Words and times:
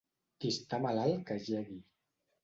Qui 0.43 0.49
està 0.53 0.79
malalt 0.85 1.21
que 1.27 1.37
jegui. 1.49 1.77